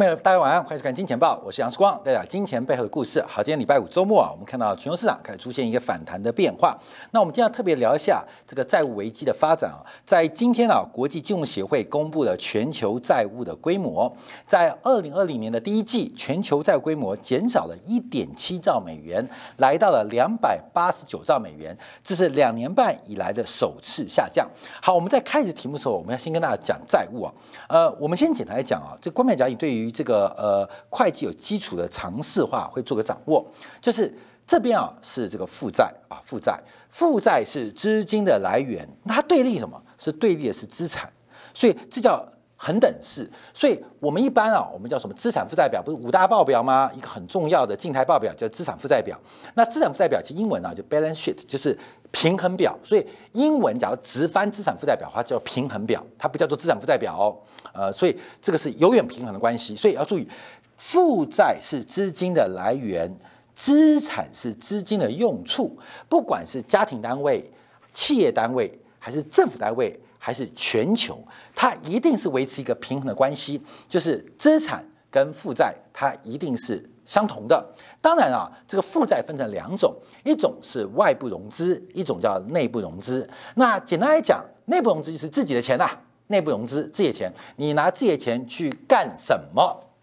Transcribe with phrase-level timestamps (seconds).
[0.00, 3.22] 朋友大家晚安，欢迎收看《金钱报》，我是杨世光，带大家金钱背后的故事。
[3.28, 6.74] 好，今天礼拜五周末啊，我们看到全球市场开始出现一个反弹的变化。
[7.10, 9.84] 那我们今天要特别聊一下这个债务危机的发展啊。
[10.02, 14.10] 在今天啊，国际金融协会公布了全球债务的规模，
[14.46, 19.22] 在二零二零年的第一季，全球债务规模减少了一点七兆美元，
[19.58, 24.48] 来到了两百八十九兆美元，这是两年半以来的首次下降。
[24.80, 27.32] 好，我们在开始题目的时候，我们要先跟大家讲债务啊。
[27.68, 33.44] 呃，我们先简单来讲啊，这关键讲义对于这个呃会计有基础的常识化会做个掌握，
[33.80, 34.12] 就是
[34.46, 39.80] 这边啊是这个负债啊负债，负债是资金的来源，那它对立什么？
[39.98, 41.12] 是对立的是资产，
[41.52, 42.26] 所以这叫
[42.62, 43.26] 恒等式。
[43.54, 45.82] 所以我们一般啊，我们叫什么资产负债表？
[45.82, 46.90] 不是五大报表吗？
[46.94, 49.18] 一个很重要的静态报表叫资产负债表。
[49.54, 51.76] 那资产负债表其实英文啊就 balance sheet，就是
[52.10, 52.78] 平衡表。
[52.84, 57.34] 所以英文假如直翻资产负债表的话叫平衡表，它不叫做资产负债表哦。
[57.72, 60.28] 呃，所以这个是永远平衡的关系，所以要注意，
[60.76, 63.10] 负债是资金的来源，
[63.54, 65.78] 资产是资金的用处。
[66.08, 67.50] 不管是家庭单位、
[67.94, 71.18] 企业单位，还是政府单位，还是全球，
[71.56, 77.66] 它一定是维持一个平衡的关系，就是资产跟负债它一定是相同的。
[78.02, 79.92] 当然啊，这个负债分成两种，
[80.24, 83.28] 一种是外部融资，一种叫内部融资。
[83.54, 85.88] 那简单来讲，内部融资就是自己的钱呐。
[86.28, 89.62] 内部融资，自己钱，你拿自己的钱去干什么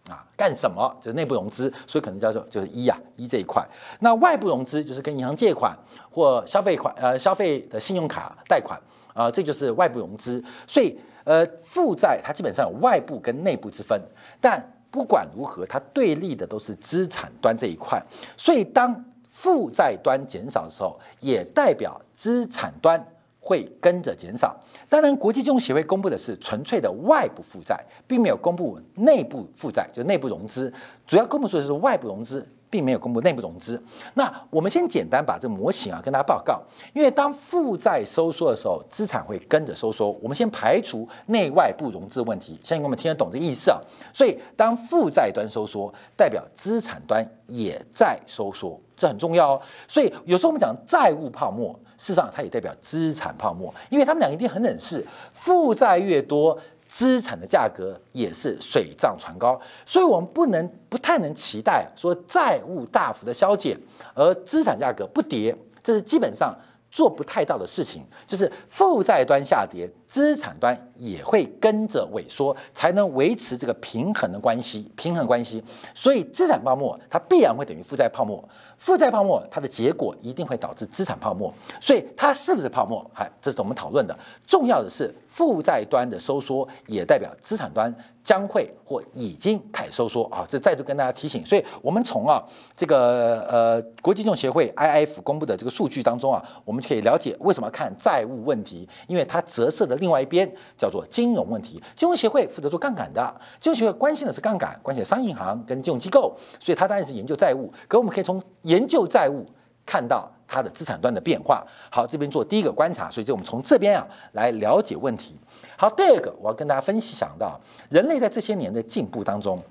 [0.10, 0.26] 啊？
[0.36, 0.94] 干什么？
[1.00, 3.66] 就是内部融资，所以可能叫做就是一啊一这一块。
[4.02, 5.74] 那外部融资就是跟银行借款
[6.12, 8.78] 或消费款，呃，消费的信用卡贷款
[9.18, 10.44] 啊，这就是外部融资。
[10.68, 14.00] 所以，呃，负债它基本上有外部跟内部之分，
[14.40, 18.02] 但不管如何，它对立的都是资产端这一块。
[18.38, 23.04] 所以，当负债端减少的时候，也代表资产端。
[23.40, 24.54] 会跟着减少。
[24.90, 30.74] 当然，国际金融协会公布的是纯粹的外部负债，并没有公布内部负债，就内部融资。
[31.06, 33.82] 主要公布出的是外部融资，并没有公布内部融资。
[34.14, 36.62] 那我们先简单把这个模型啊跟大家报告。
[36.94, 40.12] 因为当负债收缩的时候，资产会跟着收缩。
[40.22, 43.80] 我们先排除内外部融资问题，相信我们听得懂这个意思啊。
[44.14, 49.62] 所以，当负债端收缩，代表资产端也在收缩，这很重要哦。
[49.88, 51.78] 所以有时候我们讲债务泡沫。
[52.00, 55.04] 事实上，它也代表资产泡沫，因为他们俩一定很冷视，
[55.34, 56.56] 负债越多，
[56.88, 63.78] 资产的价格也是水涨船高，所以我们不能不太能期待说债务大幅的消减，
[64.14, 66.56] 而资产价格不跌，这是基本上
[66.90, 75.62] 做不太到的事情，就是负债端下跌，资产端也会跟着萎缩，才能维持这个平衡的关系，平衡关系，
[75.94, 78.44] 所以资产泡沫它必然会等于负债泡沫。
[78.78, 81.52] 负债泡沫，它的结果一定会导致资产泡沫，
[81.82, 83.04] 所以它是不是泡沫？
[83.16, 84.16] 哎，这是我们讨论的。
[84.46, 87.92] 重要的是，负债端的收缩也代表资产端
[88.24, 90.46] 将会或已经开始收缩啊！
[90.48, 91.44] 这再度跟大家提醒。
[91.44, 92.40] 所以，我们从啊
[92.76, 101.82] 这个呃国际金融协会 IF 公布的这个数据当中啊，我们可以了解为什么看债务问题，因为它折射的另外一边叫做金融问题。
[101.96, 107.72] 金融协会负责做杠杆的，金融协会关心的是杠杆，关心商业银行跟金融机构，所以它当然是研究债务。
[107.88, 109.46] 可我们可以从研究债务，
[109.86, 111.66] 看到它的资产端的变化。
[111.90, 115.36] 好，这边做第一个观察，所以就我们从这边啊来了解问题。
[115.78, 117.60] 好，第二个我要跟大家分析，想到
[117.90, 119.62] 人类在这些年的进步当中，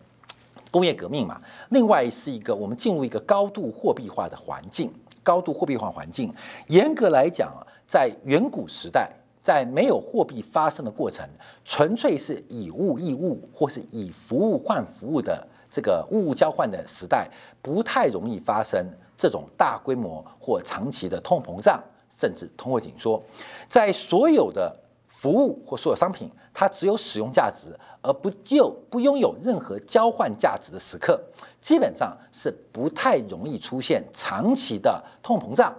[0.70, 6.32] 工业革命嘛，另外是一个我们进入一个高度货币化的环境，高度货币化环境。
[6.69, 7.53] 严格来讲，
[7.87, 9.10] 在远古时代，
[9.46, 11.24] 在没有货币发生的过程，
[11.64, 15.46] 纯粹是以物易物，或是以服务换服务的。
[15.70, 17.30] 这个物物交换的时代
[17.62, 18.84] 不太容易发生
[19.16, 21.80] 这种大规模或长期的通货膨胀，
[22.10, 23.22] 甚至通货紧缩。
[23.69, 24.76] 在所有的
[25.06, 31.22] 服务或所有商品，它只有使用价值，而不就不拥有任何交换价值的时刻，
[31.60, 35.72] 基本上是不太容易出现长期的通货膨胀，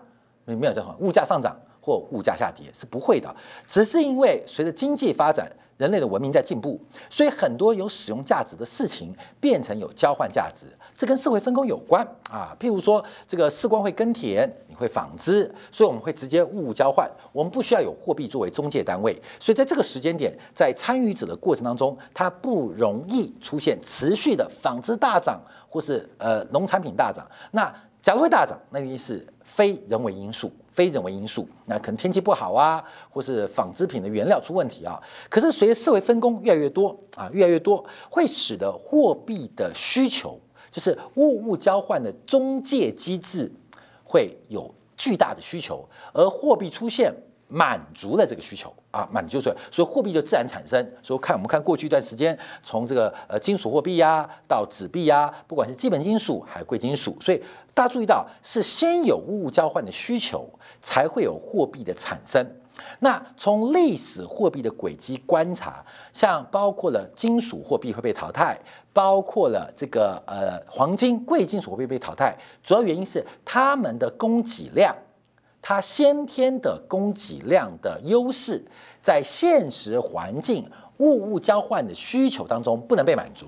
[0.45, 1.53] 没有交换物价上涨
[1.87, 3.33] 或物价下跌是不会的，
[3.65, 5.49] 只是因为随着经济发展。
[5.77, 12.57] 人类的文明在进步，所以很多有使用价值的事情变成有交换价值，这跟社会分工有关啊。
[12.59, 19.15] 譬如说，这个士官会耕田，你会纺织，所以我们会直接物物交换，我们不需要有货币作为中介单位。
[19.39, 25.39] 所以在这个时间点，在参与者的过程当中，它不容易出现持续的纺织大涨，
[25.69, 27.23] 或是呃农产品大涨。
[27.51, 27.71] 那
[28.07, 30.49] 假如会大涨，那一定是非人为因素。
[30.69, 34.97] 非人为因素，那可能天气不好啊，或是纺织品的原料出问题啊。
[35.27, 40.39] 可是随着社会分工越来越多啊，越来越多，会使得货币的需求，
[40.71, 43.51] 就是物物交换的中介机制，
[44.05, 45.85] 会有巨大的需求。
[46.13, 47.13] 而货币出现，
[47.47, 50.85] 满足了这个需求啊，满足所以所以货币就自然产生。
[51.01, 57.41] 所以看我们看过去一段时间，从这个呃金属货币呀到纸币呀，不管是基本金属还是贵金属，所以
[57.73, 60.49] 大家注意到是先有物物交换的需求，
[60.81, 62.45] 才会有货币的产生。
[62.99, 65.83] 那从历史货币的轨迹观察，
[66.13, 68.55] 像包括了金属货币会被淘汰，
[68.93, 74.95] 包括了这个呃黄金贵金属货币被淘汰，主要原因是它们的供给量。
[75.67, 78.63] 它先天的供给量的优势，
[79.01, 80.65] 在现实环境
[80.99, 83.47] 物物交换的需求当中不能被满足，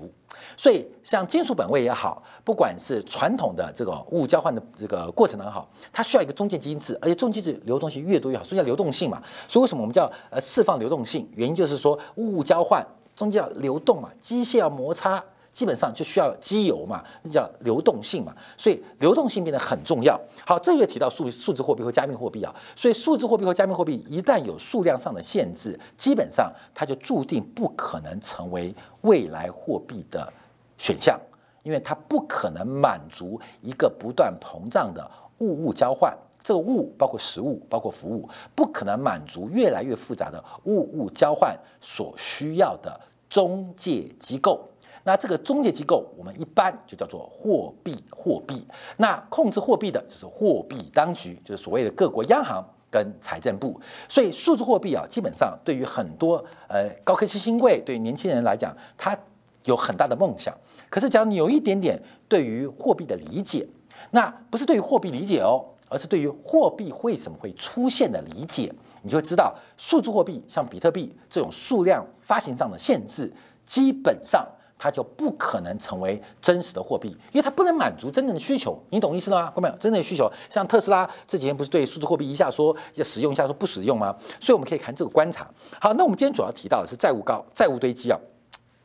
[0.54, 9.22] 所以像金属本位也好，不管是传统的这个物物交换的这个过程也好，它需要一个中介机制，而且中介制流动性越多越好，所以叫流动性嘛。
[9.48, 11.26] 所以为什么我们叫呃释放流动性？
[11.36, 15.24] 原因就是说物物交换中间要流动嘛，机械要摩擦。
[15.52, 20.18] 基本上就需要机油嘛，那叫流动性嘛，所以流动性变得很重要。
[20.46, 30.32] 好，这月提到数数字货币和加密货币啊，所以数字货币和加密货币一旦有数量上的限制，基本上它就注定不可能成为未来货币的
[30.78, 31.18] 选项，
[31.62, 44.69] 因为它不可能满足一个不断膨胀的物物交换，这个物包括实物，包括服务，不可能满足越来越复杂的物物交换所需要的中介机构。
[45.10, 48.64] 那这个中介机构，我们一般就叫做货币货币。
[48.96, 53.80] 那控制货币的就是货币当局，就是所谓的各国央行跟财政部。
[54.08, 56.36] 所以数字货币啊，基本上对于很多
[56.68, 59.18] 呃高科技新贵，对于年轻人来讲，他
[59.64, 60.56] 有很大的梦想。
[60.88, 63.66] 可是只要你有一点点对于货币的理解，
[64.12, 68.72] 那不是对于货币理解哦，而是对于货币为什么会出现的理解，
[69.02, 73.32] 你就会知道数字货币像比特币这种数量发行上的限制，
[73.66, 74.46] 基本上。
[74.82, 78.82] 它就不可能成为真实的货币，因为它不能满足真正的需求。
[78.88, 79.52] 你懂意思了吗？
[79.54, 84.16] 各位，真正的需求，像特斯拉这几天不是对数字货币一下说要使用，一下说不使用吗？
[84.40, 85.46] 所以我们可以看这个观察。
[85.78, 88.18] 好，那我们今天主要提到的是债务高，债务堆积啊。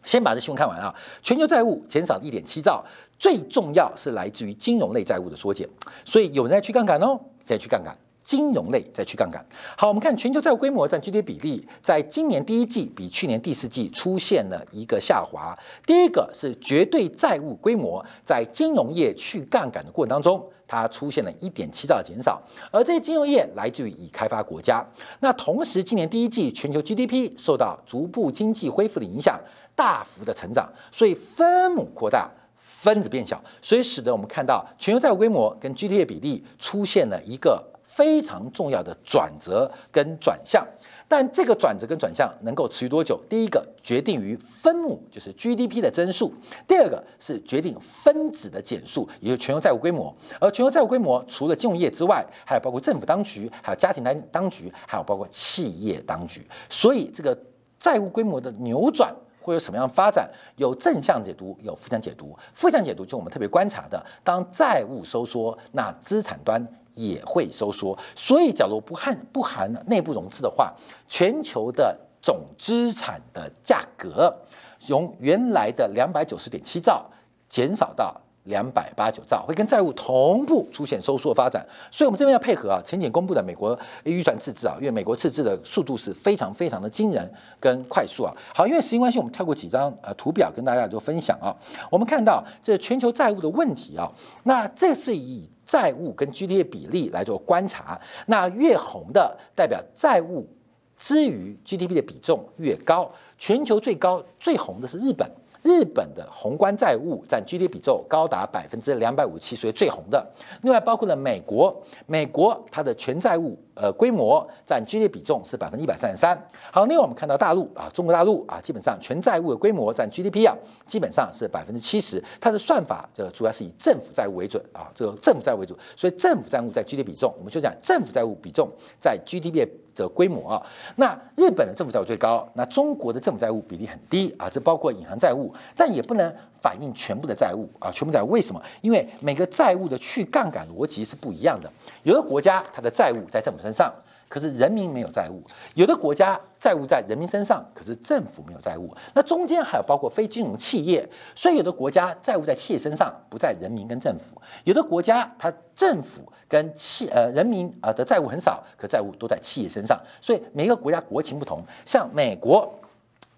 [0.04, 0.94] 先把这新闻看完啊。
[1.24, 2.84] 全球债务减少一点七兆，
[3.18, 5.66] 最重要是来自于金融类债务的缩减，
[6.04, 7.96] 所以有人在去杠杆哦，在去杠杆。
[8.26, 9.46] 金融类再去杠杆。
[9.78, 15.56] 好，我们看全球债务规模占 GDP 比例，在今年第一季比去年第四季出现了一个下滑。
[15.86, 22.42] 第一个是绝对债务规模在金融业去杠杆的过程当中，它出现了一点七兆的减少，
[22.72, 24.84] 而这些金融业来自于已开发国家。
[25.20, 29.40] 那同时，今年第一季全球 GDP 受到逐步经济恢复的影响，
[29.76, 37.64] 大幅的成长，所以分母扩大，分子变小，所以使得我们看到全球债务规模跟 GDP 比例出现了一个。
[37.96, 40.68] 非常重要的转折跟转向，
[41.08, 43.18] 但这个转折跟转向能够持续多久？
[43.30, 46.28] 第一个决定于分母，就是 GDP 的增速；
[46.68, 50.14] 第二个是决定分子的减速，也就是全球债务规模。
[50.42, 56.46] 而全球债务规模除了金融业之外，还有包括政府当局，还有家庭当当局，还有包括企业当局。
[56.70, 57.38] 所以这个
[57.80, 60.30] 债务规模的扭转会有什么样的发展？
[60.58, 62.38] 有正向解读，有负向解读。
[62.54, 66.62] 负向解读就我们特别观察的，当债务收缩，那资产端。
[66.96, 70.74] 也会收缩，所以假如不含不含内部融资的话，
[71.08, 74.36] 全球的总资产的价格
[74.80, 77.06] 从原来的两百九十点七兆
[77.48, 78.20] 减少到。
[78.46, 88.34] 两百八九兆会跟债务同步出现收缩发展，所以我们这边要配合啊，前景公布的美国预算赤字啊，因为美国赤字的速度是非常非常的惊人跟快速啊。
[88.54, 91.56] 好，因为时间关系，我们跳过几张呃图表跟大家做分享啊。
[91.90, 94.12] 我们看到这全球债务的问题啊，
[94.44, 100.48] 那这是以债务跟 GDP 比例来做观察，那越红的代表债务
[100.96, 105.28] 之于 GDP 的比重越高，全球最高最红的是日本。
[105.66, 110.24] 日本的宏观债务占 GDP 比重高达百分之两百五十七，属于最红的。
[110.62, 116.36] 另外包括了美国，美国它的全债务呃规模占 GDP 比重是百分之一百三十三。
[116.72, 120.56] 好，另外我们看到大陆啊，中国大陆啊，基本上全债务的规模占 GDP 啊，
[120.86, 122.24] 基本上是百分之七十。
[122.42, 129.68] 它的算法这主要是以政府债务为准啊，这个政府债务为主，所以政府债务在 GDP 比重，我们就讲政府债务比重在 GDP。
[129.96, 130.62] 的规模啊，
[130.98, 138.62] 那日本的政府债务最高，那中国的政府债务比例很低啊，这包括银行债务，但也不能反映全部的债务啊，全部债务为什么？
[138.82, 141.72] 因为每个债务的去杠杆逻辑是不一样的，
[142.04, 143.94] 有的国家它的债务在政府身上。
[144.28, 145.44] 可是人民没有债务，
[145.76, 148.92] 有的国家债务在人民身上，可是政府没有债务。
[149.14, 159.98] 那中间还有包括非金融企业，所以有的国家债务在企业身上，不在人民跟政府；有的国家它政府跟企呃人民啊的债务很少，可债务都在企业身上。
[160.20, 162.74] 所以每个国家国情不同，像美国。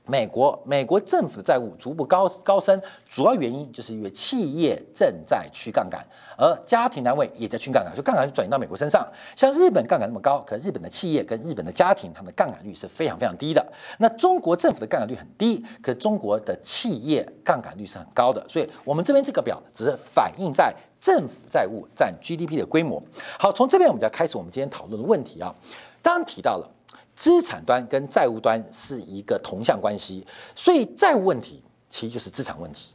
[0.08, 6.04] 美国美国政府的债务逐步高高升，主要原因就是因为企业正在去杠杆，
[6.38, 9.06] 而家庭单位也在去杠杆，就杠杆就转移到美国身上。
[9.36, 13.66] 像日本杠杆那么高，可日本的企业跟日本的家庭，他们的杠杆率是非常非常低的。
[14.00, 18.44] 那中国政府的杠杆率很低，可中国的企业杠杆率是很高的。
[18.48, 23.04] 所以，我们这边这个表只是反映在政府债务占 GDP 的规模。
[23.38, 25.54] 好，从这边我们就要开始我们今天讨论的问题啊。
[26.02, 26.77] 刚刚提到了。
[27.18, 30.24] 资产端跟债务端是一个同向关系，
[30.56, 32.94] 所以债务问题其实就是资产问题。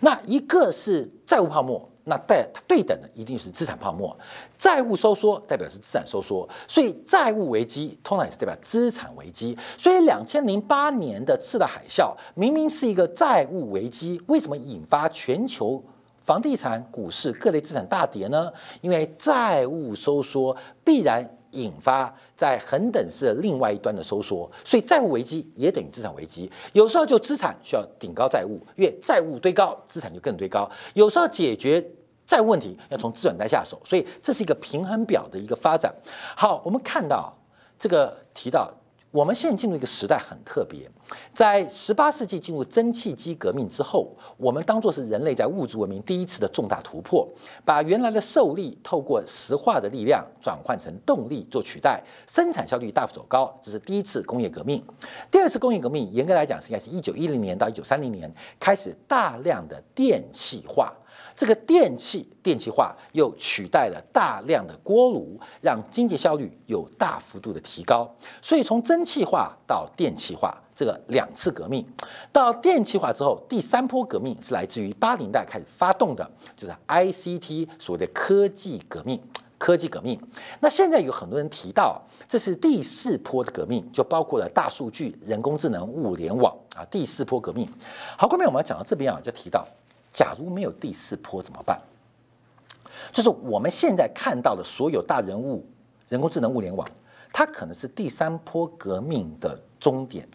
[0.00, 4.14] 那一个是债务泡沫，那代对等的一定是资产泡沫。
[4.58, 9.56] 债务收缩代表是资产收缩，所以债务危机通常也是代表资产危机。
[9.78, 15.82] 所以两千零八年的次贷海啸明明是一个债务危机，为什么引发全球
[16.20, 18.52] 房地产、股市各类资产大跌呢？
[18.82, 21.38] 因为债务收缩必然。
[21.52, 26.50] 引发在恒等式的另外一端的收缩，所以债务危机也等于资产危机。
[26.72, 30.70] 有时候就资产需要顶高债务，因为债务堆高，资产就更堆高。
[30.94, 31.82] 有时候解决
[32.26, 35.94] 债务问题要从资产端下手，所以这是一个平衡表的一个发展。
[36.36, 37.32] 好，我们看到
[37.78, 38.70] 这个提到。
[39.12, 40.90] 我们现在进入一个时代很特别，
[41.34, 47.28] 在十八世纪进入蒸汽机革命之后，我们当做是人类在物质文明第一次的重大突破，
[47.62, 54.82] 把原来的受力透过石化的力量转换成动力做取代，生产效率大幅走高，这是第一次工业革命。
[55.30, 60.90] 第二次工业革命严格来讲是应该是一九一零年到一九三零年开始大量的电气化。
[61.36, 68.08] 这个电气电气化又取代了大量的锅炉，让经济效率有大幅度的提高。
[68.40, 71.86] 所以从蒸汽化到电气化这个两次革命，
[72.32, 79.20] 到电气化之后，第三波革命是来自于八零代开始发动的，就是 ICT 所谓的科技革命。
[79.58, 80.20] 科技革命。
[80.58, 86.84] 那现在有很多人提到，这是第四波的革命，就包括了大数据、人工智能、物联网啊。
[86.90, 87.68] 第四波革命。
[88.18, 89.64] 好，后面我们要讲到这边啊，就提到。
[90.12, 91.80] 假如没有第四波怎么办？
[93.12, 95.66] 就是我们现在看到的所有大人物、
[96.08, 96.86] 人工智能、物联网，
[97.32, 100.28] 它可能是第三波革命的终点。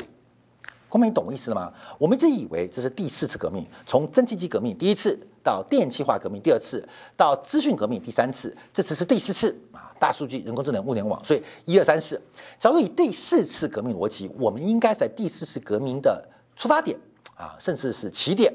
[0.90, 1.72] 公民，懂我意思了吗？
[2.00, 6.82] 我们一直以为这是第四次革命，从蒸汽机革命第一次到电气化革命第二次，
[7.18, 9.94] 到资讯革命第三次，这次是第四次啊！
[10.00, 12.20] 大数据、人工智能、物联网，所以一二三四。
[12.58, 16.98] 假如以第四次革命逻辑，我们应该在第四次革命的出发点
[17.36, 18.54] 啊，甚至是起点。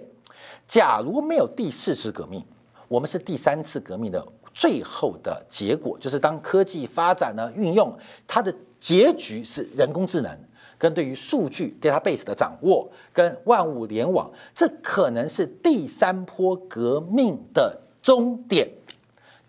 [0.67, 2.43] 假如没有第四次革命，
[2.89, 10.39] 我们是第三次革命的最后的结果，就是当科技发展呢运用，它的结局是人工智能
[10.79, 18.69] 跟对于数据 database 的掌握，跟万物联网，这可能是第三波革命的终点，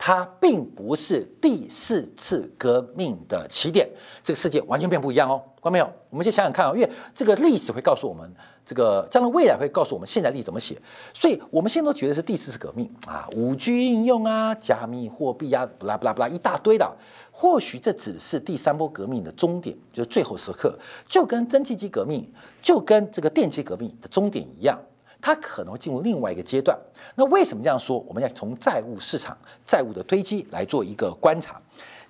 [0.06, 3.88] 它并不是第四次革命的起点，
[4.22, 5.90] 这个世界完全变不一样哦，看到没有？
[6.10, 8.30] 我们先想想看啊，因为这个历史会告诉我们。
[8.66, 10.82] 这个将来未来会告诉我们现在力怎么写，
[11.14, 16.90] 所以我们现在都觉得是第四次革命啊，五 G 应用啊，加密货币啊，不啦不啦不啦一大堆的。
[17.32, 22.30] 或许这只是第三波革命的终点，就是最后时刻，就跟蒸汽机革命，
[22.62, 24.80] 就跟这个电气革命的终点一样，
[25.24, 26.78] 它可能会进入另外一个阶段。
[27.16, 27.98] 那为什么这样说？
[28.00, 31.62] 我们要从债务市场、债务的堆积来做一个观察，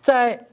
[0.01, 0.47] 在。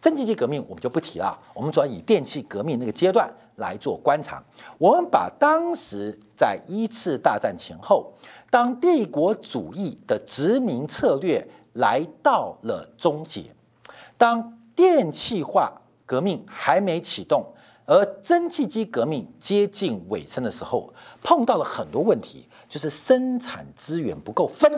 [0.00, 4.40] 蒸汽机革命我们就不提了，我们主要以电气革命那个阶段来做观察。
[4.78, 8.12] 我们把当时在一次大战前后，
[8.48, 13.46] 当帝国主义的殖民策略来到了终结，
[14.16, 15.72] 当电气化
[16.06, 17.44] 革命还没启动，
[17.88, 20.92] 而蒸汽机革命接近尾声的时候，
[21.22, 24.70] 碰到了很多问题，就是生产资源不够分。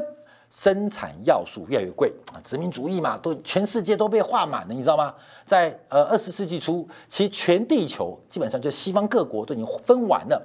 [0.48, 5.12] 生产要素越来越贵啊，殖民主义嘛，都全世界都被画满了，你知道吗？
[5.44, 10.40] 在呃二十世纪初，其实全地球基本上就西方各国都已经分完了，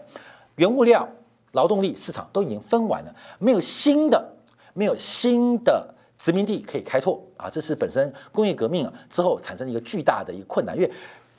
[0.55, 1.07] 原物料、
[1.51, 4.33] 劳动力市场都已经分完了，没有新的，
[4.73, 10.91] 没有新的殖民地可以开拓啊，这是本身工业革命之后产生一个巨大的一个困难，因为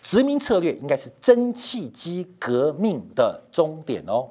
[0.09, 4.29] 殖民策略应该是蒸汽机革命的终点哦。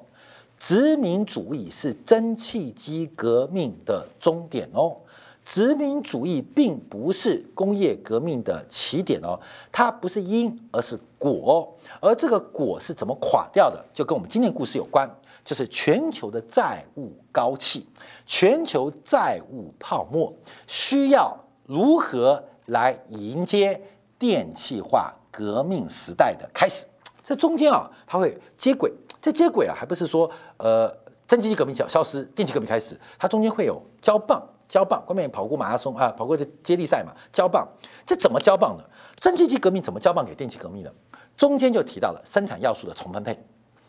[0.57, 4.95] 殖民主义是蒸汽机革命的终点哦，
[5.43, 9.37] 殖民主义并不是工业革命的起点哦，
[9.69, 15.05] 它不是因，而是果，而这个果是怎么垮掉的，就跟我们今天故事有关，
[15.43, 17.85] 就是全球的债务高企，
[18.25, 20.33] 全球债务泡沫，
[20.67, 23.79] 需要如何来迎接
[24.17, 26.85] 电气化革命时代的开始？
[27.23, 28.93] 这中间啊，它会接轨。
[29.21, 30.87] 这接轨啊，还不是说呃，
[31.27, 37.67] 蒸汽机革命消消失，电气革命开始，它中间会有交棒，交棒，后面跑过马拉松啊，跑过这接力赛嘛，交棒，
[38.05, 38.83] 这怎么交棒呢？
[39.19, 40.93] 蒸汽机革命怎么交棒给电气革命的？
[41.35, 43.37] 中间就提到了生产要素的重分配，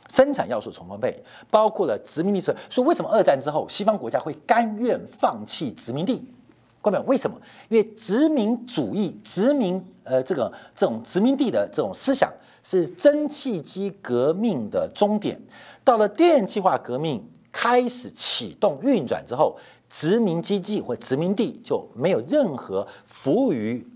[0.09, 2.41] 生产要素重分配，包括了殖民地。
[2.41, 6.27] 所以为什么二战之后西方国家会甘愿放弃殖民地？
[7.07, 7.37] 为什么？
[7.69, 15.41] 因为殖民主义、殖民呃这个这种殖民地的这种思想是蒸汽机革命的终点。
[15.85, 19.57] 到了电气化革命开始启动运转之后，
[19.89, 23.87] 殖民基地或殖民地就没有任何服务于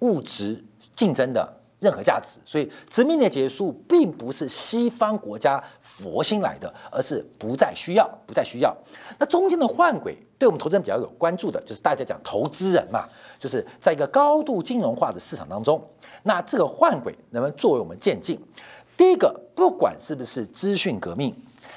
[0.00, 0.64] 物质
[0.96, 1.60] 竞争的。
[1.84, 8.74] 任何价值，所以殖民的结束并不是西方国家佛心来的，而是不再需要，不再需要。
[9.18, 13.06] 那中间的换轨，对我们投资人比较有关注的，就是大家讲投资人嘛，
[13.38, 15.80] 就是在一个高度金融化的市场当中，
[16.22, 18.40] 那这个换轨能不能作为我们渐进？
[18.96, 21.34] 第一个，不管是不是资讯革命。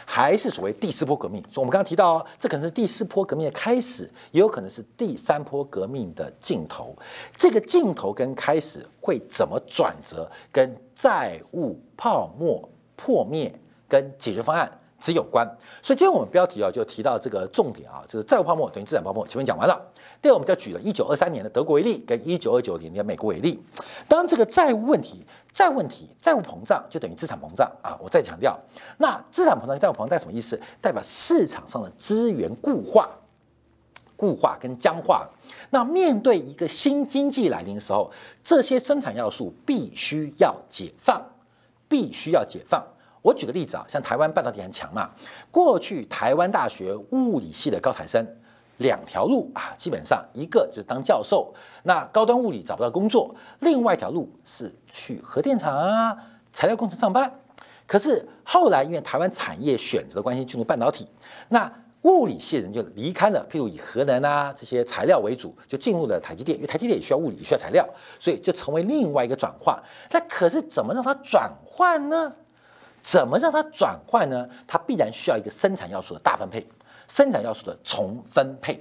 [0.09, 6.95] 还是所谓第四波革命，所以我们刚刚提到，这可能是第四波革命的开始，也有可能是第三波革命的尽头。
[7.35, 13.53] 这个尽头跟开始会怎么转折，跟债务泡沫破灭
[13.89, 15.45] 跟解决方案只有关。
[15.81, 19.27] 所以今天我们标题啊就提到这个重点啊，就是债务泡沫等于资产泡沫。
[19.27, 19.77] 前面讲完了。
[20.19, 23.61] 第二，我们就举了一九二三年的德国为例，跟一九二九年的美国为例。
[24.07, 25.23] 当这个债务问题、
[25.57, 27.97] 债务问题、债务膨胀，就等于资产膨胀啊！
[27.99, 28.55] 我再强调，
[28.99, 30.61] 那资产膨胀、债务膨胀什么意思？
[30.79, 33.09] 代表市场上的资源固化、
[34.15, 35.27] 固化跟僵化。
[35.71, 38.11] 那面对一个新经济来临的时候，
[38.43, 41.19] 这些生产要素必须要解放，
[41.89, 42.85] 必须要解放。
[43.23, 45.09] 我举个例子啊，像台湾半导体很强嘛，
[45.49, 48.23] 过去台湾大学物理系的高材生。
[48.77, 51.53] 两条路啊，基本上一个就是当教授，
[51.83, 56.15] 那高端物理找不到工作；另外一条路是去核电厂啊、
[56.51, 57.39] 材料工程上班。
[57.85, 61.07] 可是后来因为台湾产业选择的关系进入半导体，
[61.49, 61.71] 那
[62.03, 67.87] 物理系人就离开了，譬如以核能啊这些材料为主，就进入了台积电，因为台积电也需要物理、需要材料，
[68.19, 69.81] 所以就成为另外一个转化。
[70.11, 72.33] 那可是怎么让它转换呢？
[73.01, 74.47] 怎么让它转换呢？
[74.67, 76.67] 它必然需要一个生产要素的大分配。
[77.07, 78.79] 生产要素的重分配，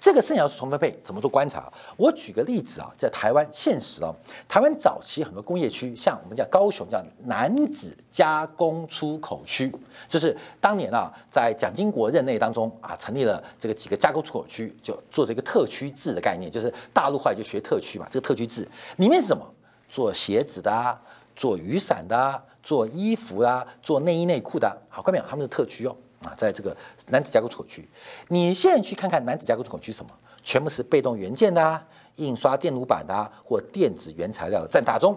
[0.00, 1.70] 这个生产要素重分配怎么做观察？
[1.96, 4.14] 我举个例子啊，在台湾现实哦，
[4.48, 9.70] 台湾早期很多工业区，像我们叫高雄叫男子加工出口区，
[10.08, 19.44] 就是当年啊，在蒋经国任内当中啊，成立了这个几个加工出口区，就做这个特区制的概念，就是大陆话就学特区嘛，这个特区制里面是什么？
[19.88, 21.00] 做鞋子的，啊
[21.36, 25.24] 做雨伞的，啊做衣服啦，做内衣内裤的，好，看没有？
[25.28, 25.94] 他们是特区哦。
[26.26, 27.88] 啊，在这个男子加工出口区，
[28.28, 30.10] 你现在去看看男子加工出口区什么？
[30.42, 31.84] 全部是被动元件的啊、
[32.16, 35.16] 印刷电路板的啊或电子原材料占大宗。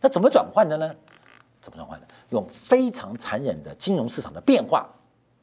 [0.00, 0.94] 那怎么转换的呢？
[1.60, 2.06] 怎么转换的？
[2.30, 4.88] 用非常残忍的金融市场的变化，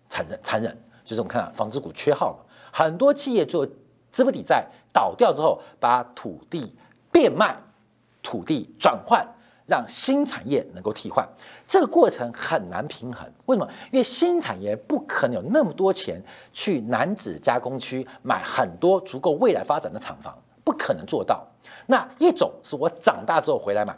[0.09, 3.67] 残忍残忍，就是我们看纺织股缺号了，很多企业做
[4.11, 6.75] 资不抵债倒掉之后，把土地
[7.11, 7.57] 变卖，
[8.21, 9.25] 土地转换。
[9.65, 11.27] 让新产业能够替换，
[11.67, 13.25] 这个过程很难平衡。
[13.45, 13.69] 为什么？
[13.91, 16.21] 因为新产业不可能有那么多钱
[16.51, 21.47] 去男子加工区买很多足够未来发展的厂房，不可能做到。
[21.87, 23.97] 那一种是我长大之后回来买，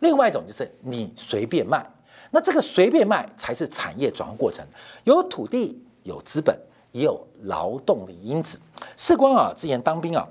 [0.00, 1.84] 另外一种就是你随便卖。
[2.32, 4.66] 那这个随便卖才是产业转换过程，
[5.04, 6.58] 有土地、有资本，
[6.90, 8.58] 也有劳动力因子。
[8.96, 10.26] 事关啊，之前当兵啊，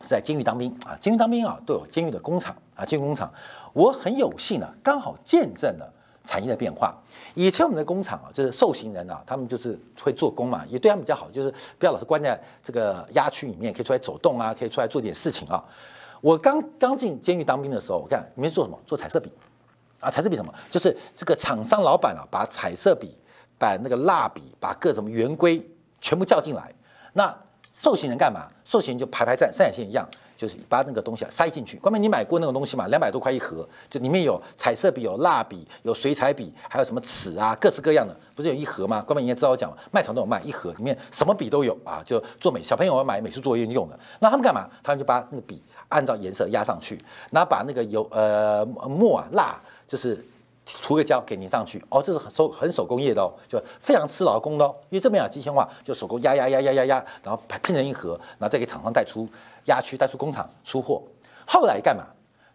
[0.00, 3.30] 在监狱当兵啊，监狱当兵啊，都有监狱的工厂啊，监狱工厂。
[3.72, 5.92] 我很有幸呢，刚好见证了
[6.24, 6.94] 产业的变化。
[7.34, 15.64] 以前我们的工厂啊，就是受刑人啊，他们就是会做工嘛，也对他们比较好，就是不要老是关在这个压区里面，可以出来走动啊，可以出来做点事情啊。
[16.20, 18.78] 我刚刚进监狱当兵的时候，我看你们做什么？
[18.86, 19.32] 做彩色笔
[19.98, 20.10] 啊？
[20.10, 20.52] 彩色笔什么？
[20.70, 23.18] 就是这个厂商老板啊，把彩色笔、
[23.58, 25.66] 把那个蜡笔、把各种圆规
[26.00, 26.72] 全部叫进来。
[27.14, 27.34] 那
[27.72, 28.48] 受刑人干嘛？
[28.64, 30.06] 受刑人就排排站，三眼线一样。
[30.42, 31.78] 就是把那个东西塞进去。
[31.78, 32.88] 关明你买过那种东西吗？
[32.88, 39.00] 两百多块一盒，就里面有彩色笔、有蜡笔、有水彩笔，还有什么尺啊，各式各样的，不是有一盒吗？
[39.02, 43.96] 关明应该知道我讲，卖场都有卖一盒，里面什么笔都有啊，就做美小朋友要买美术作业用的。
[44.18, 44.68] 那他们干嘛？
[44.82, 47.00] 他们就把那个笔按照颜色压上去，
[47.30, 50.18] 然后把那个油呃墨啊蜡就是。
[50.64, 54.74] 涂个胶给您上去哦，这是很手很手工业的哦，就非常吃劳工的哦。
[54.90, 59.28] 因为这边啊机械化，就手工压压压压压压，然后拼成一盒，然后再给厂商带出
[59.64, 61.02] 压区，带出工厂出货。
[61.46, 62.06] 后来干嘛？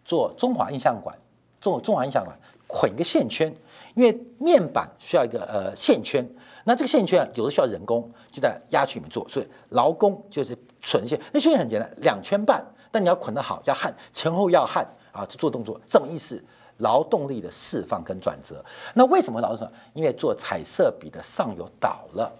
[0.04, 1.14] 做中华印象馆，
[1.60, 2.34] 做中华印象馆
[2.66, 3.54] 捆一个线圈，
[3.94, 6.26] 因为面板需要一个呃线圈，
[6.64, 11.20] 那这个线圈有的需要人工，就在压区里面做，所以劳工就是存线。
[11.30, 16.42] 那线圈很简单，两圈半，但你要捆得好，要焊前后要焊啊，做动作这么意思。
[16.78, 18.64] 劳动力的释放跟转折，
[18.94, 22.32] 那为什么劳动因为做彩色笔的上游倒了，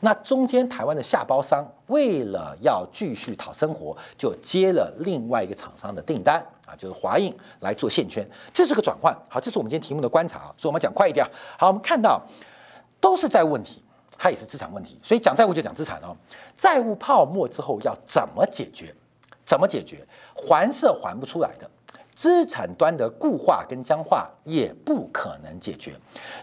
[0.00, 9.16] 那中间台湾的下包商为了要继续讨生活，就接了另外一个厂商的订单啊，就是华映来做线圈，这是个转换。
[9.28, 11.26] 好，这是我们今天题目的观察啊，所以我们讲快一点。
[11.58, 12.22] 好，我们看到
[13.00, 13.82] 都是债务问题，
[14.16, 16.16] 它也是资产问题，所以讲债务就讲资产哦。
[16.56, 18.94] 债务泡沫之后要怎么解决？
[19.44, 20.06] 怎么解决？
[20.36, 21.68] 还是还不出来的，
[22.14, 25.94] 资产端的固化跟僵化也不可能解决。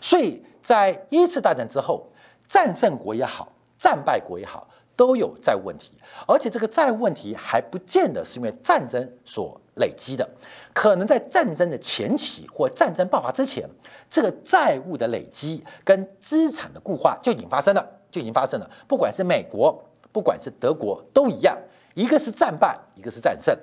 [0.01, 2.08] 所以在一次大战之后。
[2.49, 10.25] 战胜国也好，战败国也好，都有债务问题，而且这个债务问题还不见得是因为战争所累积的，
[10.73, 13.69] 可能在战争的前期或战争爆发之前，
[14.10, 18.71] 这个债务的累积跟资产的固化就已经发生了，就已经发生了。
[18.88, 21.58] 不管是美国，不管是德国，都一样，
[21.95, 23.53] 一个是战败，一个是战胜，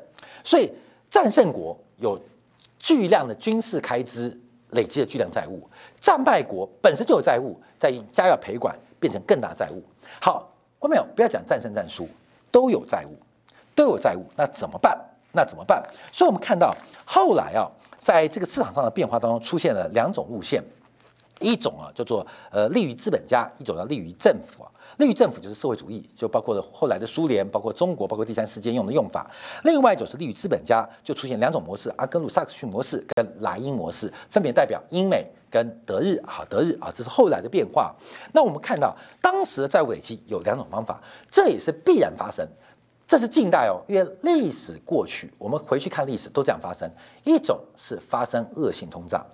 [0.44, 0.70] 所以
[1.08, 2.20] 战胜国有
[2.78, 4.38] 巨量的军事开支。
[4.70, 5.62] 累积的巨量债务，
[6.00, 9.80] 战败国本身就有债务，再加要赔款，变成更大债务。
[10.20, 12.08] 好，观众朋友，不要讲战胜战输，
[12.50, 13.16] 都有债务，
[13.72, 14.98] 都有债务，那怎么办？
[15.30, 15.80] 那怎么办？
[16.10, 20.60] 所以我们看到后来啊，在这个市场上的变化当中，出现了两种路线，
[21.44, 24.70] 一种啊叫做呃利于资本家，一种叫利于政府啊。
[24.98, 29.28] 利于政府就是社会主义，就包括了后来的苏联，包括中国，包括第三世界用的用法。
[29.64, 36.22] 另外一种是利于资本家，就出现两种模式：阿根鲁萨克逊模式跟莱茵模式，分别代表英美跟德日。
[36.24, 37.92] 好，德日啊，这是后来的变化。
[38.32, 42.46] 那我们看到当时的债务危机有两种方法，这也是必然发生。
[43.06, 46.88] 这是近代哦，因为历史过去，我们回去看历史都这样发生。
[47.24, 49.26] 一种是发生恶性通胀，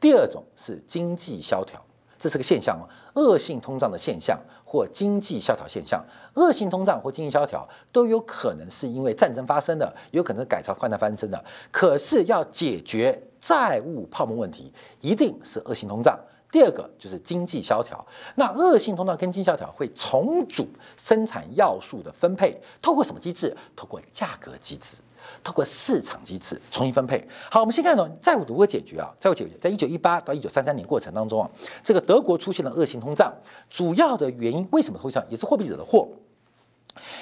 [0.00, 1.82] 第二种是经济萧条。
[2.18, 2.82] 这是个现象哦，
[3.14, 11.44] 恶性通胀的现象或经济萧条现象，恶性通胀或经济萧条都有可能是因为战争发生的，有可能是改朝换代发生的。
[11.70, 16.18] 可是要解决债务泡沫问题，一定是恶性通胀。
[16.50, 23.56] 第二个就是经济萧条，那恶性通胀跟经济萧条会重组生产要素的分配，透过什么机制？
[23.76, 24.96] 透过价格机制。
[25.42, 27.26] 透过市场机制重新分配。
[27.50, 29.12] 好，我们先看到债务如何解决啊？
[29.18, 31.50] 债务解决，在一九一八到一九三三年过程当中啊，
[31.82, 33.32] 这个德国出现了恶性通胀，
[33.70, 35.28] 主要的原因为什么会这样？
[35.30, 36.08] 也是货币者的祸。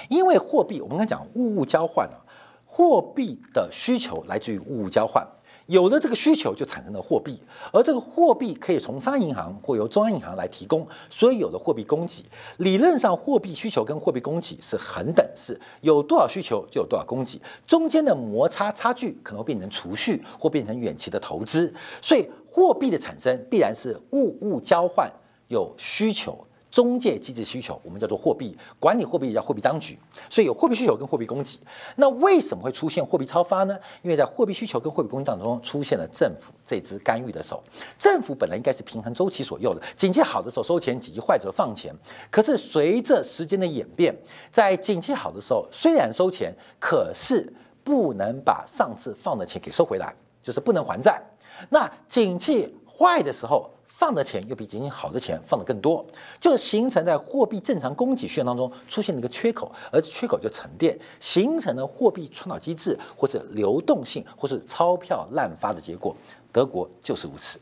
[0.09, 2.17] 因为货币，我们刚讲物物交换啊，
[2.65, 5.25] 货币的需求来自于物物交换。
[5.67, 7.39] 有了这个需求，就产生了货币，
[7.71, 12.25] 而这个货币可以从商业银行或由中央银行来提供，所以有了货币供给。
[12.57, 21.73] 理论上，货币需求跟货币供给是恒等式，有多少需求就有多少供给，中间的摩擦差距可能会变成储蓄或变成远期的投资。
[22.01, 25.11] 所以，货币的产生必然是物物交换，
[25.49, 26.45] 有需求。
[26.69, 29.97] 中介机制需求，我们叫做货币管理，货币叫货币当局，
[30.29, 31.59] 所以有货币需求跟货币供给。
[31.95, 33.77] 那为什么会出现货币超发呢？
[34.01, 37.63] 因为在货币需求跟货币供给当中出现了政府这只干预的手。
[37.97, 41.93] 政府本来应该是平衡周期左右的，景气好的时候收钱，景气坏的时候放钱。
[42.29, 44.15] 可是随着时间的演变，
[44.51, 47.51] 在景气好的时候虽然收钱，可是
[47.83, 51.21] 不能把上次放的钱给收回来，就是不能还债。
[51.69, 53.69] 那景气坏的时候。
[53.87, 56.05] 放的钱又比仅仅好的钱放的更多，
[56.39, 66.15] 就形成在货币正常供给需要当中出现了一个缺口，而缺口就沉淀，形成了货币传导机制，或是流动性，或是钞票滥发的结果。
[66.51, 67.59] 德国就是如此。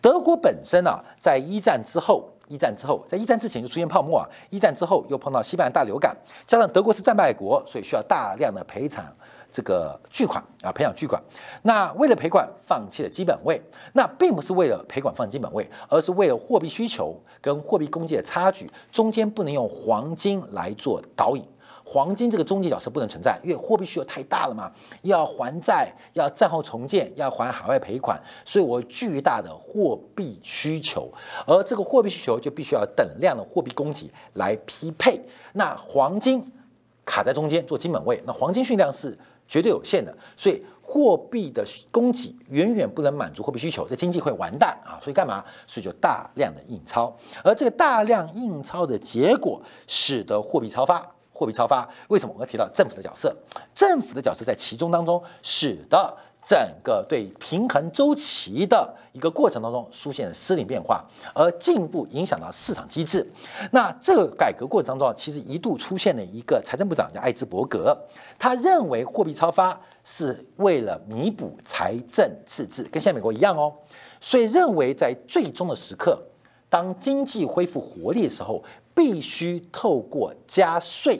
[0.00, 9.04] 德国本身啊，在一战之后，一战之后，在一战之前就出现泡沫啊，一战之后又碰到西班牙大流感，加上德国是战败国，所以需要大量的赔偿。
[9.54, 11.22] 这个巨款啊，培养巨款，
[11.62, 13.62] 那为了赔款放弃了基本位，
[13.92, 21.46] 那并不是为了赔款放基本位，而是为了货币需求跟货币供给的差距，中间不能用黄金来做导引，
[21.84, 31.08] 黄金这个中介角色不能存在，因为货币需求太大了嘛，要还债，要战后重建，要还海外赔款，所以我巨大的货币需求，
[31.46, 36.44] 而这个货币需求就必须要等量的货币供给来匹配，那黄金
[37.04, 39.16] 卡在中间做金本位，那黄金训量是。
[39.46, 44.98] 绝对有限的，所以货币的供给远远不能满足货币需求，这经济会完蛋啊！
[45.02, 45.44] 所以干嘛？
[45.66, 51.04] 所以就大量的印钞，而这个大量印钞的结果，使得货币超发。
[51.32, 52.32] 货币超发，为什么？
[52.32, 53.36] 我们提到政府的角色，
[53.74, 56.16] 政府的角色在其中当中，使得。
[56.44, 61.02] 整个对平衡周期的一个过程当中出现了失灵变化，
[61.34, 63.26] 而进一步影响到市场机制。
[63.72, 67.96] 那这个改革过程当中，其实一度出现了一个财政部长叫艾兹伯格，
[68.38, 73.72] 他认为货币超发是为了弥补财政赤字，跟现在美国一样哦，
[74.20, 76.22] 所以认为在最终的时刻，
[76.68, 78.62] 当经济恢复活力的时候，
[78.94, 81.18] 必须透过加税，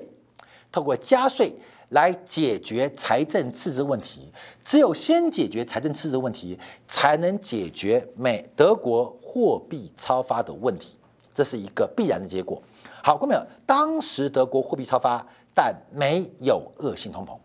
[0.71, 1.55] 透过加税。
[1.95, 4.29] 来解决财政赤字问题，
[4.65, 10.99] 只有先解决财政赤字问题，才能解决美德国货币超发的问题，
[11.33, 12.61] 这是一个必然的结果。
[13.01, 17.39] 好，各位朋友，当时德国货币超发，但没有恶性通膨。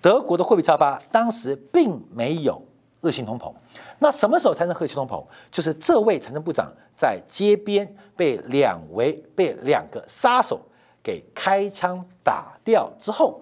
[0.00, 2.62] 德国的货币超发当时并没有
[3.00, 3.52] 恶性通膨。
[3.98, 5.24] 那什么时候才能恶性通膨？
[5.50, 10.60] 就是这位财政部长在街边被两位被两个杀手
[11.02, 13.41] 给开枪打掉之后，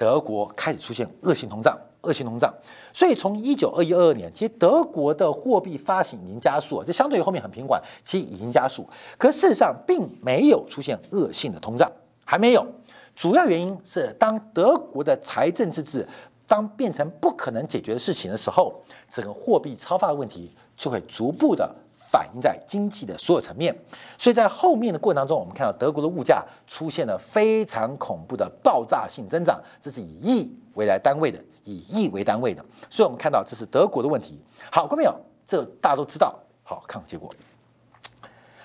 [0.00, 1.78] 德国开始出现恶性通胀。
[2.02, 2.50] 恶性通胀，
[2.94, 8.88] 所以从一九二一二二年，其实德国的货币发行已经加速，这相对于后面很平缓，其实已经加速。
[9.18, 11.92] 可事实上并没有出现恶性的通胀，
[12.24, 12.66] 还没有。
[13.14, 16.08] 主要原因是当德国的财政赤字
[16.46, 21.70] 当变成不可能解决的事情的时候，整个货币超发的问题就会逐步的
[22.10, 23.76] 反映在经济的所有层面。
[24.18, 31.38] 所以在后面的过程当中，我们看到德国的物价出现了非常恐怖的爆炸性增长，这是以亿为来单位的。
[31.64, 34.40] 以亿为单位的，所以我们看到这是德国的问题。
[34.72, 35.14] 好，看到没有？
[35.46, 36.34] 这大家都知道。
[36.64, 37.32] 好看结果，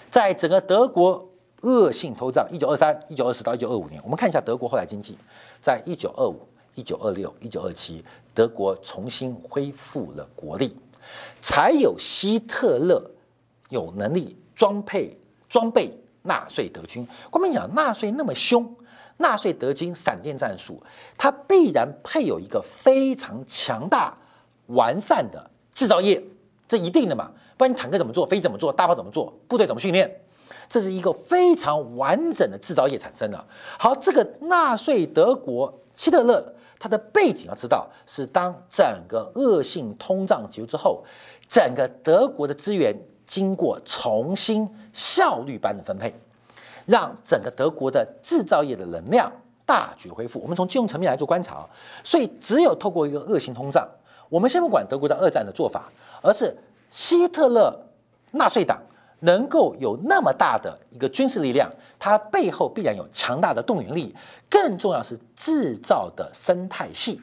[0.09, 1.27] 在整个德国
[1.61, 5.17] 恶性通胀，一九二三、一九二四到一九二五年，我们看一下德国后来经济，
[5.61, 8.03] 在一九二五、一九二六、一九二七，
[8.33, 10.75] 德国重新恢复了国力，
[11.41, 13.11] 才有希特勒
[13.75, 15.15] 有能力装配
[15.47, 17.07] 装备纳粹德军。
[17.31, 18.75] 我们讲纳粹那么凶。
[19.17, 20.83] 纳粹德军闪电战术，
[21.17, 24.13] 它必然配有一个非常强大、
[24.67, 26.21] 完善的制造业，
[26.67, 27.31] 这一定的嘛？
[27.55, 28.25] 不然你坦克怎么做？
[28.25, 28.73] 飞机怎么做？
[28.73, 29.33] 大炮怎么做？
[29.47, 30.19] 部队怎么训练？
[30.67, 33.45] 这是一个非常完整的制造业产生的。
[33.79, 41.05] 好，这个纳粹德国希特勒，它的背景要知道，是当整个恶性通胀结束之后，
[41.47, 42.93] 整个德国的资源
[43.25, 46.13] 经过重新效率般的分配。
[46.87, 49.31] 让整个德国的制造业的能量
[49.65, 50.39] 大举恢复。
[50.41, 51.67] 我们从金融层面来做观察，
[52.03, 53.89] 所以只有透过一个恶性通胀，
[54.29, 56.55] 我们先不管德国的二战的做法，而是
[56.91, 57.75] 希特勒
[58.33, 58.79] 纳粹党
[59.21, 64.15] 能够有那么大的一个军事力量，它背后必然有强大的动员力。
[64.47, 67.19] 更重要是制造的生态系，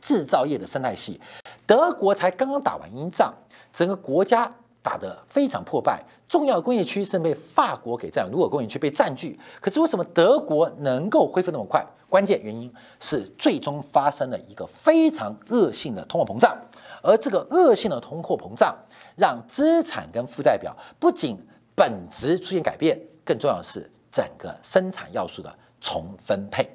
[0.00, 1.20] 制造业的生态系。
[1.66, 3.34] 德国才刚刚打完一仗，
[3.72, 4.54] 整个国家。
[4.82, 11.84] 打得非常破败，重要的工业区甚至被法国给占，如果工业区被占据，可是为什么德国能够恢复那么快？
[12.08, 16.56] 关键原因是最终发生了一个非常恶性的通货膨胀，
[17.02, 18.76] 而这个恶性的通货膨胀
[19.16, 21.38] 让资产跟负债表不仅
[21.76, 26.68] 本质出现改变，更重要的是整个生产要素的重分配，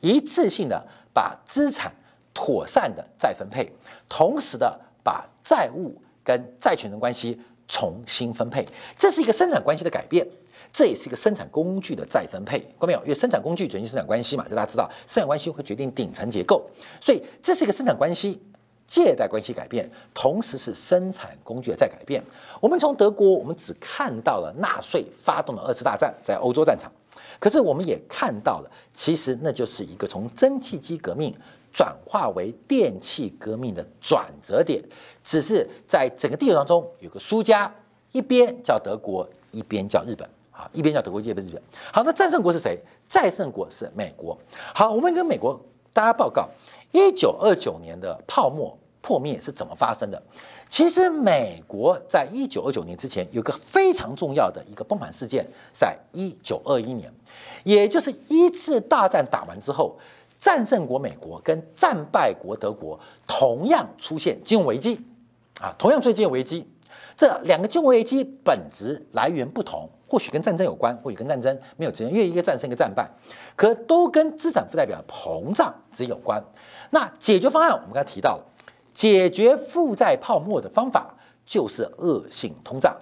[0.00, 1.90] 一次性的把资产
[2.34, 3.72] 妥善的再分配，
[4.10, 7.40] 同时的把债务跟债权人关系。
[7.68, 10.26] 重新分配，这是一个生产关系的改变，
[10.72, 13.00] 这也是一个生产工具的再分配，看到没有？
[13.02, 16.64] 因为生产工具决定生产关系嘛，这大家知道，生产关系会决定顶层结构，
[17.00, 18.40] 所以这是一个生产关系、
[18.86, 22.22] 借贷关系改变，同时是生产工具的再改变。
[22.60, 26.90] 我们从德国，我们只看到了纳粹发动了二次大战在欧洲战场，
[27.38, 31.34] 可是我们也看到了，其实那就是一个从蒸汽机革命。
[31.72, 34.82] 转化为电气革命的转折点，
[35.24, 37.72] 只是在整个地球当中有个输家，
[38.12, 41.62] 一边叫德国，一边叫日本，啊，一边叫德国，一边日本。
[41.90, 42.78] 好，那战胜国是谁？
[43.08, 44.36] 战胜国是美国。
[44.74, 45.58] 好，我们跟美国
[45.94, 46.46] 大家报告，
[46.92, 50.22] 一九二九年的泡沫破灭是怎么发生的？
[50.68, 57.10] 其实美国在一九二九年之前有个非常重要的一个崩盘事件，在一九二一年，
[57.64, 59.96] 也就是一次大战打完之后。
[60.42, 65.00] 战胜国美国跟战败国德国同样出现金融危机，
[65.60, 66.68] 啊，同样出现金融危机。
[67.14, 73.08] 这两个金融危机本质来源不同，或许跟战争有关，或许跟战争没有直接，因为一个战胜一个战败，
[73.54, 76.42] 可都跟资产负债表膨胀直接有关。
[76.90, 78.44] 那解决方案我们刚才提到了，
[78.92, 81.14] 解决负债泡沫的方法
[81.46, 82.92] 就是恶性通胀。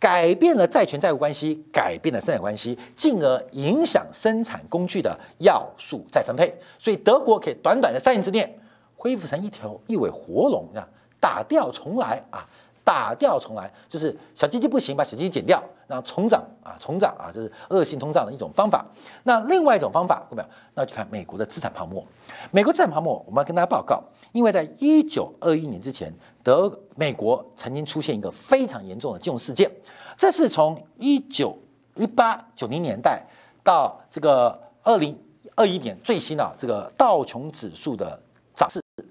[0.00, 6.52] 改变了债权债务关系，改变了生产关系，进而影响生产工具的要素再分配。
[6.78, 8.58] 所以德国可以短短的三年之内
[8.96, 10.80] 恢复成一条一尾活龙啊，
[11.20, 12.48] 打掉重来啊，
[12.90, 18.84] 打掉重来，就是小鸡鸡不行，把小鸡鸡减掉，然后重长啊，重长啊，这是恶性通胀的一种方法。
[19.22, 20.48] 那另外一种方法，有没有？
[20.74, 22.04] 那就看美国的资产泡沫。
[22.50, 26.12] 美国资产泡沫，我们要跟大家报告，因为在一九二一年之前。
[26.42, 29.70] 德美国曾经出现一个非常严重的金融事件，
[30.16, 31.54] 这是从一九
[31.96, 33.22] 一八九零年代
[33.62, 35.14] 到这个二零
[35.54, 38.18] 二一年最新的这个道琼指数的，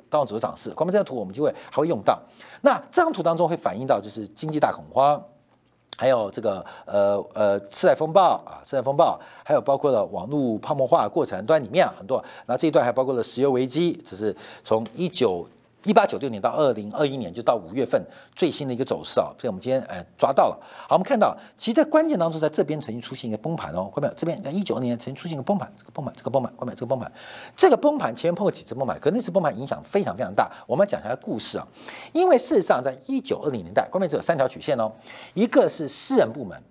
[0.09, 0.69] 道琼指数涨势。
[0.71, 2.19] 光看这张图，我们就会还会用到。
[2.61, 5.21] 那这张图当中会反映到就是经济大恐慌，
[5.97, 12.23] 还有这个呃呃次贷风暴啊，次贷风暴，还有包括了网络泡沫化过程端里面很多。
[12.45, 15.47] 然后这一段还包括了石油危机，这是从一九。
[15.83, 18.03] 一八九六年到二零二一年，就到五月份
[18.35, 20.59] 最新的一个走势啊，所以我们今天呃抓到了。
[20.87, 24.13] 好，我们看到，其实，在关键当中，在这边曾经出现一个崩盘哦，看到？
[24.15, 26.73] 这边在一九二年曾经出现一个崩盘，这个崩盘，这个崩盘，看到？
[26.73, 27.11] 这个崩盘，
[27.55, 30.51] 这个崩盘前面碰过几次崩盘，可那次崩盘影响非常非常大。
[30.67, 31.65] 我们讲一下故事啊，
[32.11, 34.91] 因为事实上，在一九二零年代，关键只有三条曲线哦，
[35.33, 36.61] 一个是私人部门，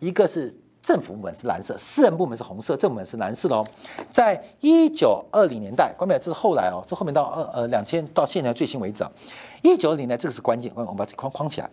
[0.00, 0.58] 一个是。
[0.82, 3.66] 政府部门是蓝色，私人部门是红色，政府部门是蓝色的哦。
[4.08, 9.10] 在一九二零年代，关键这是后来哦，这后面到二呃两千到现在最新为止啊。
[9.62, 11.70] 一九二零年代这个是关键，我们把这框框起来。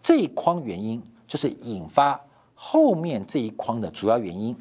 [0.00, 2.18] 这一框原因就是引发
[2.54, 4.56] 后面这一框的主要原因。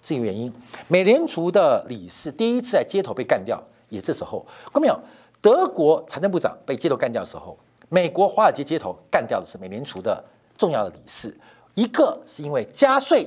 [0.00, 0.50] 这个原因，
[0.86, 4.98] 美联储的理事第一次在街头被干掉，也这时候，看到没有？
[5.42, 7.58] 德国财政部长被街头干掉的时候，
[7.90, 10.24] 美国华尔街街头干掉的是美联储的
[10.56, 11.36] 重要的理事。
[11.78, 13.24] 一个是因为加税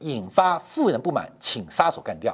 [0.00, 2.30] 引发富人不满，请杀手干掉；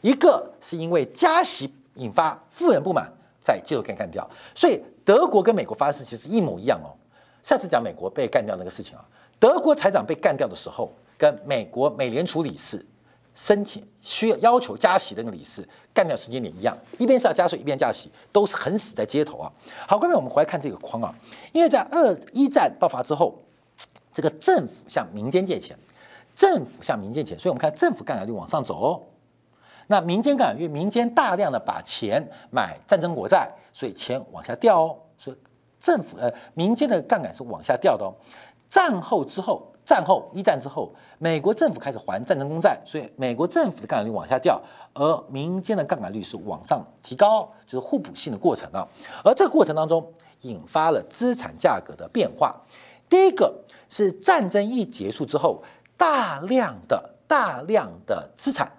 [0.00, 3.08] 一个是因为加息引发富人不满，
[3.40, 4.28] 在街头干干掉。
[4.52, 6.90] 所以德国跟美国发生其实一模一样哦。
[7.40, 9.04] 下次讲美国被干掉那个事情啊，
[9.38, 12.84] 德国财长被干掉的时候，跟美国美联储理事
[13.32, 15.64] 申请需要要求加息的那个理事
[15.94, 19.52] 干掉时间点一样，一边是要加税，一边加息，都是很死在街头啊。
[19.86, 21.14] 好，各位，我们回来看这个框啊，
[21.52, 23.40] 因为在二一战爆发之后。
[24.16, 25.76] 这个政府向民间借钱，
[26.34, 29.06] 政府向民间借钱，所以我们看政府杠杆率往上走。
[29.88, 34.96] 那民间杠杆率，民间大量的把钱买战争国债，所以钱往下掉哦。
[35.18, 35.36] 所以
[35.78, 38.14] 政府呃民间的杠杆是往下掉的哦。
[38.70, 44.58] 战后之后，战后一战之后，美国政府开始还战争公债，所以美国政府的杠杆率往下掉，
[44.94, 48.88] 而民间的杠杆率是往上提高，就是互补性的过程啊。
[49.22, 52.56] 而这个过程当中，引发了资产价格的变化。
[53.08, 53.54] 第一个
[53.88, 55.62] 是战争一结束之后，
[55.96, 58.70] 大量的大量的资产、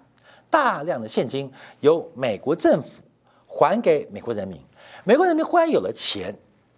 [0.50, 3.02] 大量的现金由美国政府
[3.46, 4.60] 还给美国人民，
[5.04, 6.34] 美国人民忽然有了钱，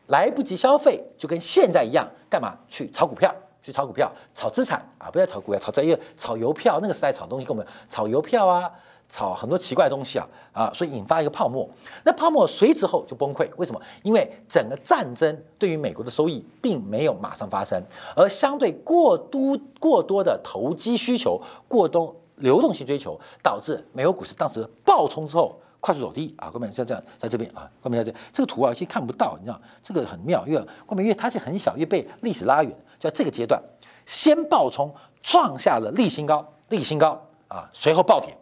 [0.06, 3.34] 来不及消费，就跟现在一样，干嘛去炒股票？
[3.62, 5.10] 去炒股票、炒资产啊？
[5.10, 6.78] 不要炒股票，炒这个炒邮票。
[6.80, 8.70] 那个时代炒东西，跟我们炒邮票啊。
[9.10, 11.68] 炒很多奇怪的东西啊啊，所以引发一个泡沫。
[12.04, 13.80] 那泡沫随之后就崩溃，为什么？
[14.04, 17.82] 因为整个战争对于美国的收益并没有马上发生，
[18.14, 26.48] 而相对过多过多的投机需求、过多流动性追求，导致美国股市当时暴冲之后快速走低啊。
[26.48, 33.60] 后面像这样在这边啊，后面在这这个图啊，其实看不到，你知道这个很妙，因为后面因为它是很小，因为被历史拉远，就这个阶段
[34.06, 38.36] 先暴冲，创下了历新高，历新高啊，随后暴跌。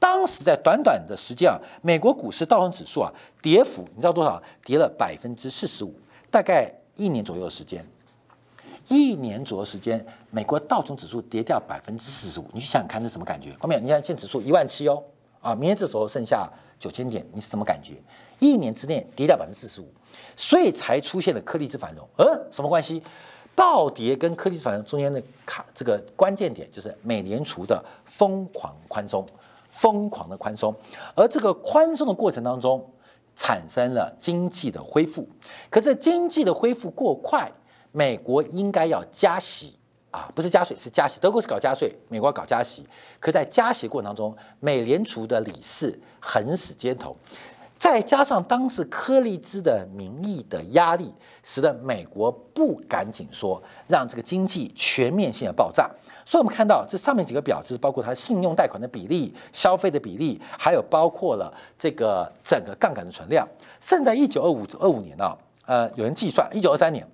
[0.00, 4.42] 当时在短短的时间啊，美国股市道琼指数啊，跌幅你知道多少？
[4.64, 5.94] 跌了百分之四十五，
[6.30, 7.84] 大概一年左右的时间，
[8.88, 13.54] 一年左右时间，美国道琼指数跌掉百分之四十五，你去想想看，是什么感觉？
[13.60, 15.02] 后面你看现指数一万七哦，
[15.42, 17.94] 啊，明天这时候剩下九千点，你是什么感觉？
[18.38, 19.92] 一年之内跌掉百分之四十五，
[20.34, 22.08] 所以才出现了颗粒之繁荣。
[22.16, 23.02] 呃，什么关系？
[23.54, 29.26] 暴跌跟颗粒之繁荣中间的卡，这个关键点就是美联储的疯狂宽松。
[29.70, 30.74] 疯狂的宽松，
[31.14, 32.84] 而这个宽松的过程当中，
[33.34, 35.26] 产生了经济的恢复。
[35.70, 37.50] 可这经济的恢复过快，
[37.92, 39.78] 美国应该要加息
[40.10, 41.18] 啊，不是加税，是加息。
[41.20, 42.86] 德国是搞加税，美国搞加息。
[43.18, 47.16] 可在加息过程当中，美联储的理事横死街头。
[47.80, 51.10] 再加上当时柯立兹的民意的压力，
[51.42, 55.88] 使得美国不敢紧缩，让这个经济全面性的爆炸。
[56.26, 63.48] 所以，我们看到这上面几个表，就是包括它信用贷款的比例、消费的比例，还有包括了这个整个杠杆的存量。
[63.80, 67.08] 甚至在一九二五二五年啊，呃，有人计算一九二三年，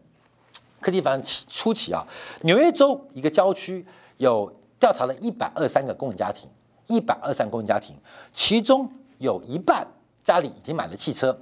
[0.81, 2.05] 柯蒂凡初期啊，
[2.41, 6.51] 纽约州一个郊区有调查了一百二三个工人家庭，
[6.89, 7.95] 一百二三个工人家庭，
[8.33, 9.87] 其中有一半。
[10.27, 11.39] 家里已经买了汽车，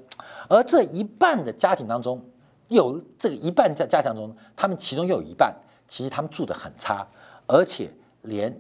[0.46, 2.22] 而这一半的家庭当中，
[2.68, 5.56] 有这个一半家家庭中，他们其中又有一半，
[5.88, 7.06] 其实他们住的很差，
[7.46, 8.54] 而且连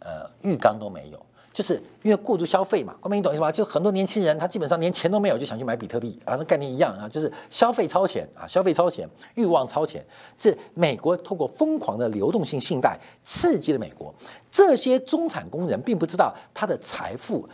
[0.00, 2.96] 呃浴缸都没有，就是因为过度消费嘛。
[3.00, 3.52] 后面你懂意思吗？
[3.52, 10.04] 就很多年轻人他基本上连钱都没有，就想去买比特币啊，那概念一样啊，就是消费超前啊，消费超前，欲望超前。
[10.36, 14.12] 这美国透过疯狂的流动性信贷刺激了美国，
[14.50, 17.48] 这些中产工人并不知道他的财富。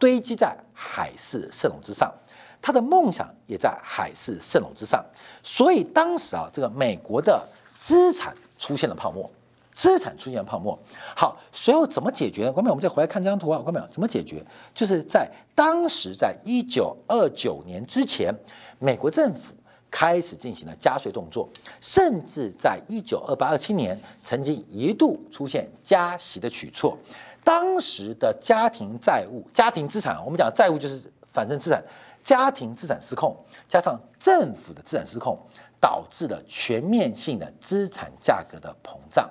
[0.00, 2.12] 堆积在海市蜃楼之上，
[2.60, 5.04] 他的梦想也在海市蜃楼之上，
[5.42, 7.46] 所以当时啊，这个美国的
[7.76, 9.30] 资产出现了泡沫，
[9.74, 10.76] 资产出现了泡沫。
[11.14, 12.52] 好，随后怎么解决呢？
[12.52, 14.42] 观众我们再回来看这张图啊，观众怎么解决？
[14.74, 18.34] 就是在当时，在一九二九年之前，
[18.78, 19.54] 美国政府
[19.90, 21.48] 开始进行了加税动作，
[21.80, 26.96] 甚至在一九二八二七年，曾经一度出现加息的举措。
[27.42, 31.00] 当时的家庭债务、家庭资产，我们讲债务就是
[31.32, 31.82] 反正资产，
[32.22, 33.36] 家庭资产失控，
[33.68, 35.38] 加上政府的资产失控，
[35.80, 39.28] 导致了全面性的资产价格的膨胀。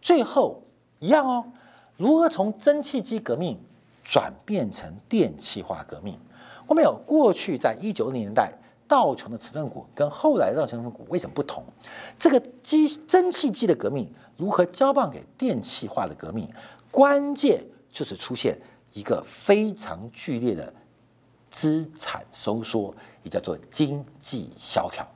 [0.00, 0.60] 最后
[0.98, 1.44] 一样哦，
[1.96, 3.58] 如何从蒸汽机革命
[4.04, 6.18] 转变成电气化革命？
[6.66, 8.52] 我们有过去在一九零年代
[8.88, 11.64] 道琼的成分股跟后来的道琼成分股为什么不同？
[12.18, 16.48] 这个机蒸汽机的革命如何交棒给电气化的革命？
[16.96, 18.58] 关键就是出现
[18.94, 20.72] 一个非常剧烈的
[21.50, 25.06] 资产收缩，也叫做经济萧条。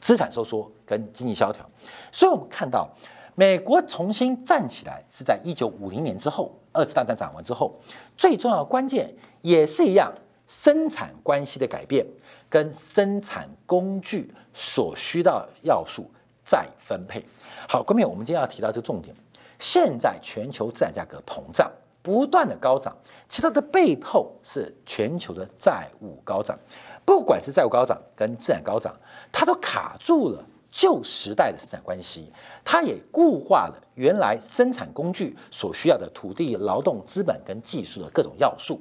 [0.00, 1.68] 资产收缩跟经济萧条，
[2.10, 2.88] 所以我们看到
[3.34, 7.78] 美国重新站起来是在一九五零年之后，二次大战打完之后，
[8.16, 10.10] 最重要的关键也是一样，
[10.46, 12.06] 生产关系的改变
[12.48, 16.10] 跟生产工具所需的要素
[16.42, 17.22] 再分配。
[17.68, 19.14] 好，各位，我们今天要提到这个重点，
[19.62, 21.70] 现在全球资产价格膨胀
[22.02, 22.92] 不断的高涨，
[23.28, 26.58] 其它的背后是全球的债务高涨。
[27.04, 28.92] 不管是债务高涨跟资产高涨，
[29.30, 32.32] 它都卡住了旧时代的生产关系，
[32.64, 38.80] 它也固化了原来生产工具所需要的土地、劳动、资本跟技术的各种要素。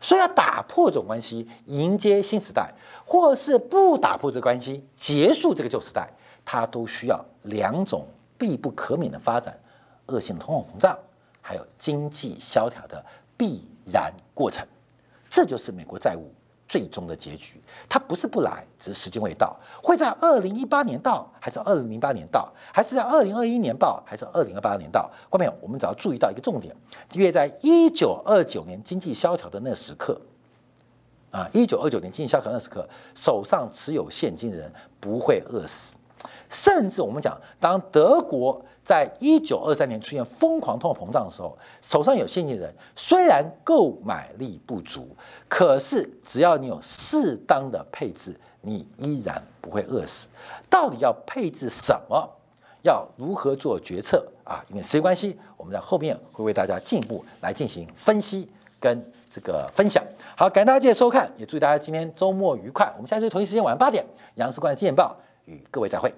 [0.00, 2.72] 所以要打破这种关系，迎接新时代，
[3.04, 6.08] 或是不打破这关系，结束这个旧时代，
[6.44, 8.06] 它都需要两种
[8.38, 9.58] 必不可免的发展：
[10.10, 10.98] 恶性通货膨胀，
[11.40, 13.04] 还有经济萧条的
[13.36, 14.66] 必然过程。
[15.28, 16.30] 这就是美国债务。
[16.70, 19.58] 最终的结局，它不是不来，只是时间未到。
[19.82, 25.10] 会在二零一八年到，还是二零零八年到，还是在二零二一年到，还是二零二八年到？
[25.28, 26.72] 观众朋友，我们只要注意到一个重点：，
[27.10, 30.20] 因为在一九二九年经济萧条的那时刻，
[31.32, 35.96] 啊，一九二九年经济萧条那时刻，手上持有现金的人不会饿死。
[36.48, 45.06] 甚至我们讲，当德国在一九二三年出现疯狂通货膨胀的时候，手上有现金的人虽然购买力不足，
[45.48, 50.26] 可是只要你有适当的配置，你依然不会饿死。
[50.68, 52.28] 到底要配置什么？
[52.82, 54.60] 要如何做决策啊？
[54.70, 58.48] 因为时间关系，我们在后面会为大家进一步来进行分析
[58.80, 60.04] 跟这个分享。
[60.36, 62.92] 好，感谢大家继续收看，也祝大家今天周末愉快。
[62.96, 65.16] 我们下次同一时间晚上八点，杨世冠的《见报》
[65.48, 66.12] 与各位再会。